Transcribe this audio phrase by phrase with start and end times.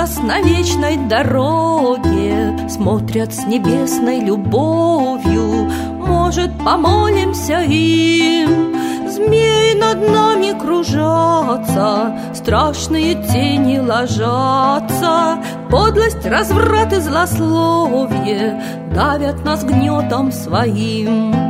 [0.00, 5.70] нас на вечной дороге Смотрят с небесной любовью.
[5.98, 8.74] Может, помолимся им?
[9.10, 15.38] Змей над нами кружатся Страшные тени ложатся.
[15.68, 18.62] Подлость, разврат и злословие
[18.94, 21.49] Давят нас гнетом своим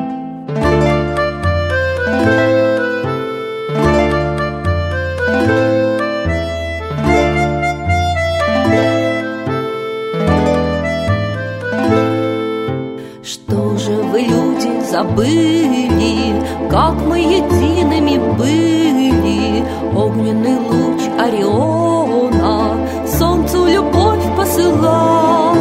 [14.91, 16.35] забыли,
[16.69, 19.65] Как мы едиными были?
[19.95, 22.77] Огненный луч Ориона
[23.07, 25.55] Солнцу любовь посылал.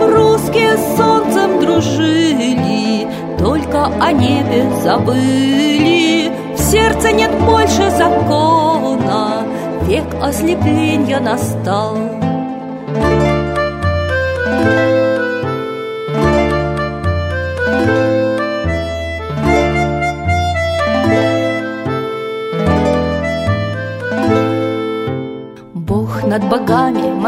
[0.00, 3.06] Русские с солнцем дружили
[3.38, 6.32] Только о небе забыли.
[6.56, 9.44] В сердце нет больше закона
[9.82, 11.96] Век ослепления настал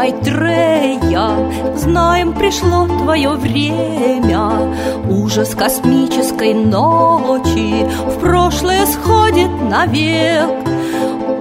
[0.05, 4.75] Майтрея, Знаем, пришло твое время.
[5.09, 10.47] Ужас космической ночи В прошлое сходит навек.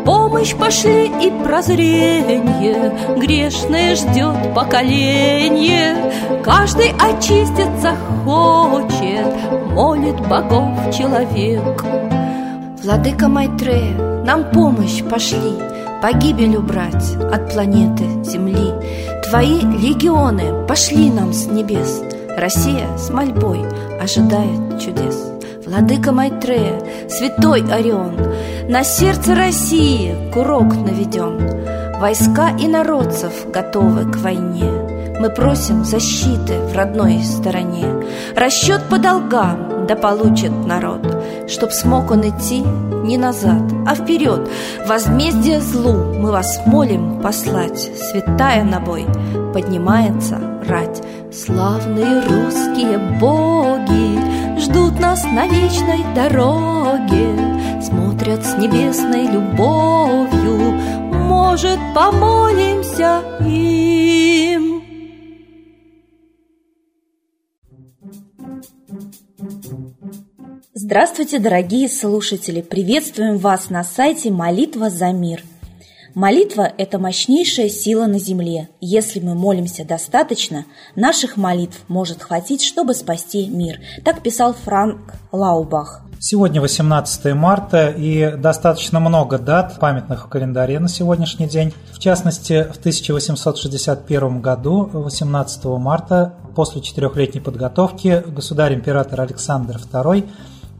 [0.07, 5.97] Помощь пошли и прозрение, Грешное ждет поколение.
[6.43, 9.27] Каждый очиститься хочет,
[9.73, 11.85] Молит богов человек.
[12.83, 15.53] Владыка Майтрея, нам помощь пошли
[16.05, 18.75] Погибель убрать от планеты Земли.
[19.27, 22.03] Твои легионы пошли нам с небес.
[22.37, 23.63] Россия с мольбой
[23.99, 25.33] ожидает чудес.
[25.65, 28.19] Владыка Майтрея, святой Орион
[28.69, 35.17] На сердце России курок наведен Войска и народцев готовы к войне.
[35.19, 37.87] Мы просим защиты в родной стороне.
[38.37, 41.01] Расчет по долгам да получит народ.
[41.49, 42.63] Чтоб смог он идти
[43.05, 44.49] не назад, а вперед.
[44.87, 47.79] Возмездие злу мы вас молим послать.
[47.79, 49.07] Святая на бой
[49.53, 51.03] поднимается рать.
[51.33, 54.35] Славные русские боги
[54.65, 57.29] Ждут нас на вечной дороге.
[57.83, 60.81] Смотрят с небесной любовью.
[61.13, 64.54] Может, помолимся им
[70.95, 72.61] Здравствуйте, дорогие слушатели!
[72.61, 75.43] Приветствуем вас на сайте «Молитва за мир».
[76.15, 78.69] Молитва– это мощнейшая сила на земле.
[78.81, 83.81] Если мы молимся достаточно, наших молитв может хватить, чтобы спасти мир.
[84.05, 86.03] Так писал Франк Лаубах.
[86.21, 91.75] Сегодня 18 марта и достаточно много дат, памятных в календаре на сегодняшний день.
[91.93, 100.25] В частности, в 1861 году, 18 марта, после четырехлетней подготовки, государь-император Александр II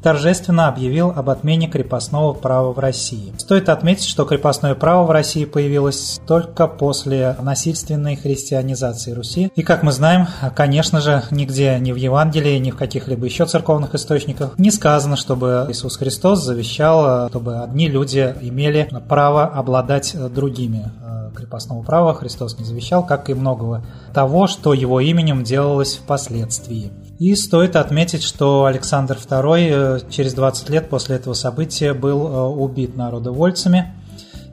[0.05, 3.33] торжественно объявил об отмене крепостного права в России.
[3.39, 9.51] Стоит отметить, что крепостное право в России появилось только после насильственной христианизации Руси.
[9.57, 13.95] И, как мы знаем, конечно же, нигде ни в Евангелии, ни в каких-либо еще церковных
[13.95, 20.93] источниках не сказано, чтобы Иисус Христос завещал, чтобы одни люди имели право обладать другими
[21.35, 26.93] крепостного права Христос не завещал, как и многого того, что его именем делалось впоследствии.
[27.19, 33.95] И стоит отметить, что Александр II через 20 лет после этого события был убит народовольцами.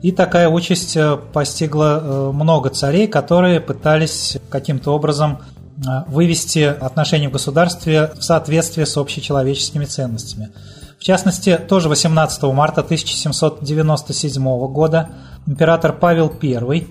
[0.02, 0.96] И такая участь
[1.32, 5.38] постигла много царей, которые пытались каким-то образом
[6.06, 10.50] вывести отношения в государстве в соответствие с общечеловеческими ценностями.
[10.98, 15.08] В частности, тоже 18 марта 1797 года
[15.46, 16.86] император Павел I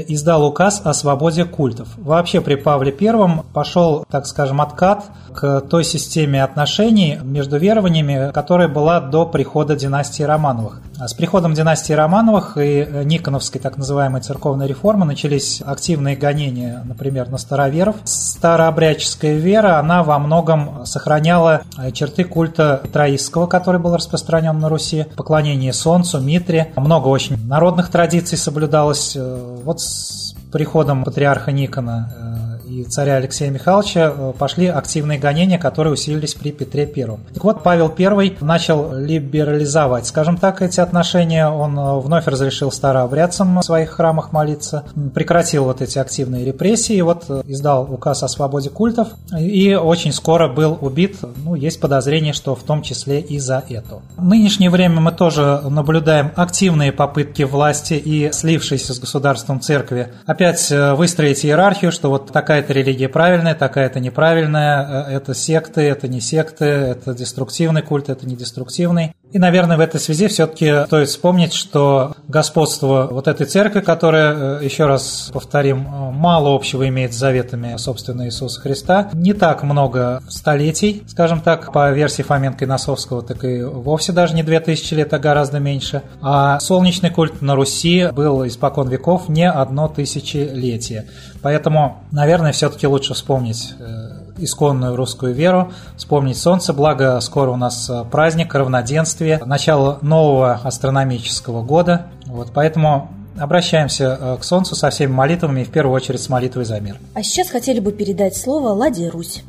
[0.00, 1.88] издал указ о свободе культов.
[1.96, 5.04] Вообще при Павле I пошел, так скажем, откат
[5.34, 10.80] к той системе отношений между верованиями, которая была до прихода династии Романовых.
[10.98, 17.36] С приходом династии Романовых и Никоновской так называемой церковной реформы начались активные гонения, например, на
[17.36, 17.96] староверов.
[18.04, 21.62] Старообрядческая вера, она во многом сохраняла
[21.92, 26.72] черты культа троистского, который был распространен на Руси, поклонение Солнцу, Митре.
[26.76, 29.16] Много очень народных традиций соблюдалось.
[29.16, 32.35] Вот с приходом патриарха Никона
[32.84, 37.18] царя Алексея Михайловича э, пошли активные гонения, которые усилились при Петре I.
[37.34, 41.48] Так вот, Павел I начал либерализовать, скажем так, эти отношения.
[41.48, 44.84] Он э, вновь разрешил старообрядцам в своих храмах молиться,
[45.14, 49.08] прекратил вот эти активные репрессии, вот э, издал указ о свободе культов
[49.38, 51.18] и очень скоро был убит.
[51.44, 54.00] Ну, есть подозрение, что в том числе и за это.
[54.16, 60.70] В нынешнее время мы тоже наблюдаем активные попытки власти и слившейся с государством церкви опять
[60.70, 62.30] выстроить иерархию, что вот
[62.66, 68.36] такая-то религия правильная, такая-то неправильная, это секты, это не секты, это деструктивный культ, это не
[68.36, 69.14] деструктивный.
[69.36, 74.64] И, наверное, в этой связи все-таки стоит вспомнить, что господство вот этой церкви, которая, э,
[74.64, 80.22] еще раз повторим, э, мало общего имеет с заветами, собственно, Иисуса Христа, не так много
[80.30, 85.12] столетий, скажем так, по версии Фоменко и Носовского, так и вовсе даже не 2000 лет,
[85.12, 86.00] а гораздо меньше.
[86.22, 91.10] А солнечный культ на Руси был испокон веков не одно тысячелетие.
[91.42, 97.88] Поэтому, наверное, все-таки лучше вспомнить э, исконную русскую веру, вспомнить солнце, благо скоро у нас
[97.90, 102.06] э, праздник, равноденствие, начало нового астрономического года.
[102.26, 106.64] Вот, поэтому обращаемся э, к Солнцу со всеми молитвами, и в первую очередь с молитвой
[106.64, 106.96] за мир.
[107.14, 109.42] А сейчас хотели бы передать слово Ладе Русь.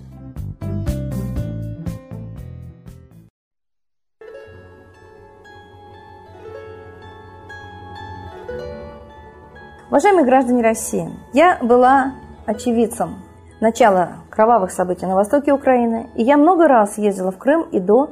[9.89, 12.13] Уважаемые граждане России, я была
[12.45, 13.26] очевидцем
[13.59, 18.11] начала кровавых событий на востоке Украины, и я много раз ездила в Крым и до,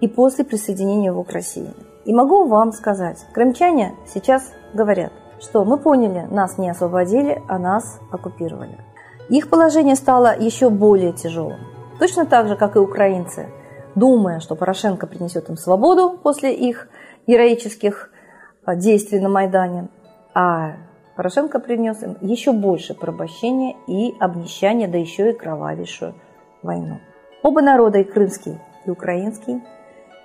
[0.00, 1.72] и после присоединения его к России.
[2.04, 8.00] И могу вам сказать, крымчане сейчас говорят, что мы поняли, нас не освободили, а нас
[8.10, 8.78] оккупировали.
[9.28, 11.60] Их положение стало еще более тяжелым.
[11.98, 13.48] Точно так же, как и украинцы,
[13.94, 16.88] думая, что Порошенко принесет им свободу после их
[17.26, 18.10] героических
[18.64, 19.88] а, действий на Майдане,
[20.34, 20.72] а
[21.20, 26.14] Порошенко принес им еще больше порабощения и обнищания, да еще и кровавейшую
[26.62, 26.96] войну.
[27.42, 29.60] Оба народа, и крымский, и украинский,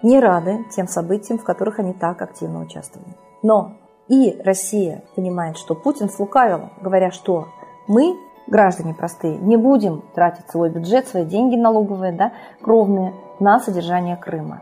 [0.03, 3.11] не рады тем событиям, в которых они так активно участвовали.
[3.43, 3.73] Но
[4.07, 7.49] и Россия понимает, что Путин слукавил, говоря, что
[7.89, 8.15] мы,
[8.47, 12.31] граждане простые, не будем тратить свой бюджет, свои деньги налоговые, да,
[12.61, 14.61] кровные, на содержание Крыма.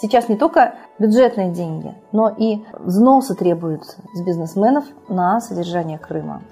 [0.00, 6.42] Сейчас не только бюджетные деньги, но и взносы требуются с бизнесменов на содержание Крыма.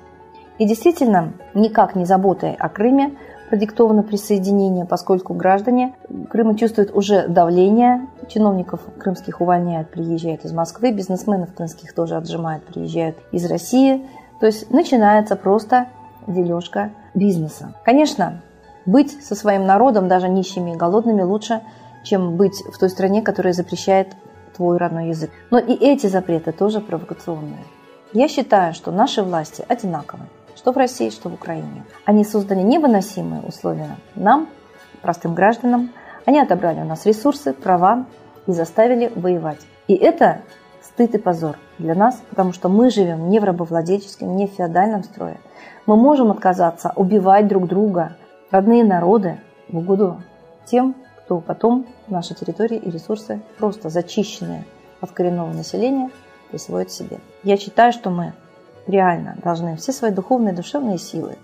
[0.59, 3.17] И действительно, никак не заботой о Крыме
[3.49, 5.95] продиктовано присоединение, поскольку граждане
[6.29, 13.17] Крыма чувствуют уже давление, чиновников крымских увольняют, приезжают из Москвы, бизнесменов крымских тоже отжимают, приезжают
[13.33, 14.07] из России.
[14.41, 15.87] То есть начинается просто
[16.27, 17.73] дележка бизнеса.
[17.83, 18.43] Конечно,
[18.85, 21.63] быть со своим народом, даже нищими и голодными, лучше–
[22.09, 24.17] чем быть в той стране, которая запрещает
[24.57, 25.31] твой родной язык.
[25.51, 27.65] Но и эти запреты тоже провокационные.
[28.13, 30.25] Я считаю, что наши власти одинаковы,
[30.57, 31.85] что в России, что в Украине.
[32.05, 34.49] Они создали невыносимые условия нам,
[35.03, 35.93] простым гражданам.
[36.25, 38.07] Они отобрали у нас ресурсы, права
[38.47, 39.61] и заставили воевать.
[39.87, 40.41] И это
[40.83, 45.05] стыд и позор для нас, потому что мы живем не в рабовладельческом, не в феодальном
[45.05, 45.39] строе.
[45.87, 48.17] Мы можем отказаться убивать друг друга,
[48.51, 49.39] родные народы
[49.69, 50.23] в угоду
[50.67, 50.97] тем,
[51.29, 54.65] то потом наши территории и ресурсы, просто зачищенные
[55.01, 56.11] от коренного населения,
[56.51, 57.21] присвоят себе.
[57.43, 58.33] Я считаю, что мы
[58.87, 61.37] реально должны все свои духовные и душевные силы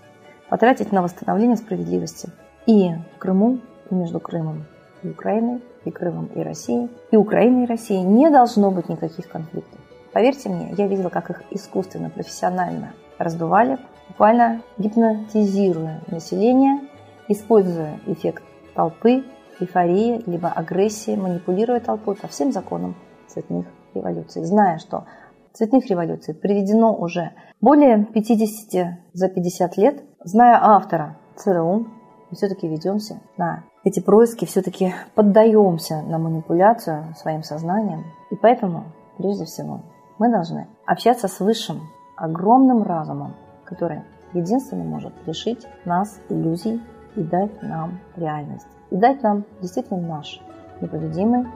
[0.49, 2.31] потратить на восстановление справедливости
[2.67, 3.61] и в Крыму,
[3.91, 4.65] и между Крымом
[5.03, 6.89] и Украиной, и Крымом и Россией.
[7.11, 9.79] И Украины и России не должно быть никаких конфликтов.
[10.13, 16.81] Поверьте мне, я видела, как их искусственно, профессионально раздували, буквально гипнотизируя население,
[17.29, 18.43] используя эффект
[18.75, 19.25] толпы,
[19.61, 22.95] эйфории, либо агрессии, манипулируя толпой по всем законам
[23.29, 25.05] цветных революций, зная, что
[25.53, 27.31] цветных революций приведено уже
[27.61, 31.87] более 50 за 50 лет, зная автора ЦРУ,
[32.31, 38.05] мы все-таки ведемся на эти происки, все-таки поддаемся на манипуляцию своим сознанием.
[38.31, 38.85] И поэтому,
[39.19, 39.83] прежде всего,
[40.19, 41.83] мы должны общаться с высшим,
[42.17, 43.35] огромным разумом,
[43.65, 46.81] который единственно может лишить нас иллюзий
[47.17, 48.67] и дать нам реальность.
[48.91, 50.41] И дать нам действительно наш
[50.81, 51.47] непобедимый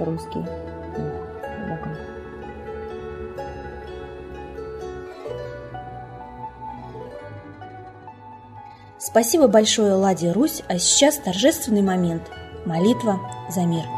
[0.00, 1.28] русский мир.
[8.98, 12.22] Спасибо большое, Ладе Русь, а сейчас торжественный момент–
[12.66, 13.84] молитва за мир–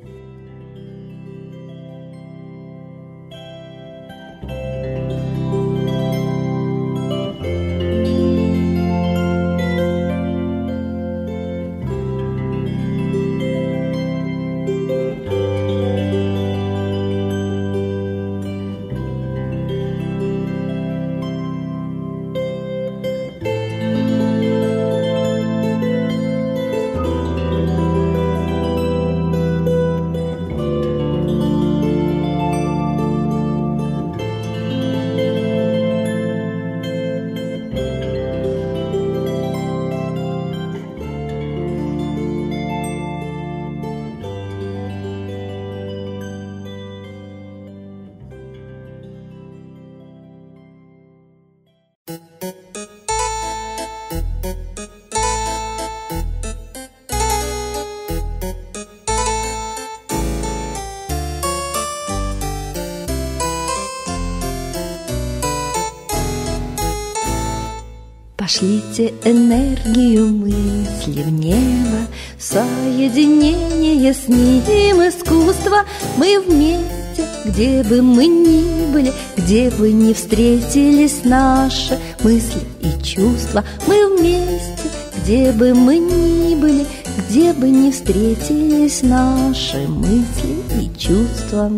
[68.51, 71.99] Пошлите энергию мысли в небо,
[72.37, 75.85] Соединение с ним искусство
[76.17, 83.63] Мы вместе, где бы мы ни были, Где бы ни встретились наши мысли и чувства.
[83.87, 84.89] Мы вместе,
[85.23, 86.85] где бы мы ни были,
[87.29, 91.71] Где бы ни встретились наши мысли и чувства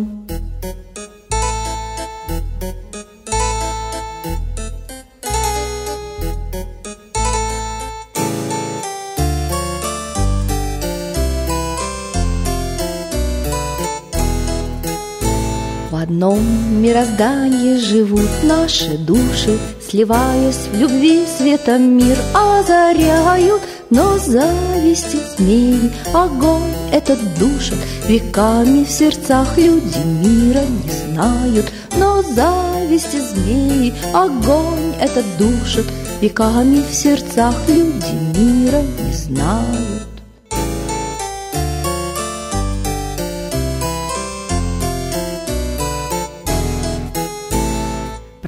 [16.24, 26.72] одном мироздании живут наши души, Сливаясь в любви светом мир озаряют, Но зависти змеи огонь
[26.92, 27.78] этот душит,
[28.08, 31.66] Веками в сердцах люди мира не знают,
[31.96, 35.86] Но зависти змеи огонь этот душит,
[36.20, 40.13] Веками в сердцах люди мира не знают.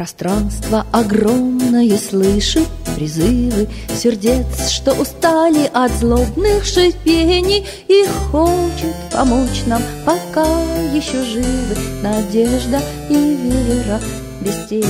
[0.07, 10.47] Пространство огромное слышит призывы Сердец, что устали от злобных шипений И хочет помочь нам, пока
[10.95, 14.01] еще живы Надежда и вера.
[14.43, 14.87] Без тени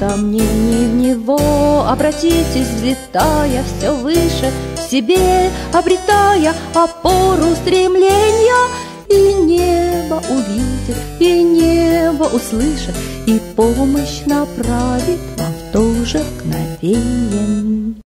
[0.00, 10.96] сомнений в него Обратитесь, взлетая все выше в себе Обретая опору стремления И небо увидит,
[11.20, 12.94] и небо услышит
[13.26, 18.05] и помощь направит вам в то же мгновение.